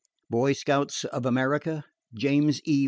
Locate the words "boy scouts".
0.31-1.03